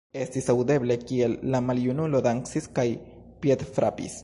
[0.19, 2.89] Estis aŭdeble, kiel la maljunulo dancis kaj
[3.45, 4.17] piedfrapis.